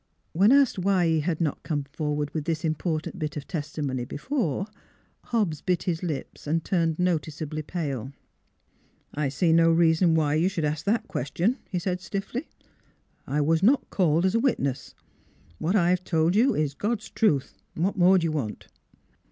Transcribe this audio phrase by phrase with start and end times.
[0.33, 4.65] When asked why he had not come forward with this important bit of testimony before,
[5.25, 8.11] Hobbs bit his lip and turned noticeably pale."
[9.13, 12.49] I see no reason why you should ask that question," he said stiffly."
[13.27, 14.95] I was not called as a witness....
[15.59, 18.69] What I have told you is God s truth; what more do you want?